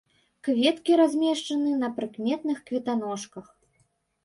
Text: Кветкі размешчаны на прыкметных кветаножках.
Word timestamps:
Кветкі 0.45 0.95
размешчаны 1.01 1.75
на 1.83 1.91
прыкметных 2.01 2.65
кветаножках. 2.73 3.55